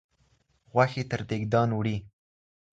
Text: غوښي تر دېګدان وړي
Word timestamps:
غوښي 0.71 1.03
تر 1.11 1.21
دېګدان 1.29 1.69
وړي 1.73 1.97